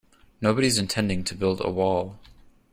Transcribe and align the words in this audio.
Nobody's 0.41 0.79
intending 0.79 1.23
to 1.25 1.35
build 1.35 1.61
a 1.63 1.69
wall. 1.69 2.17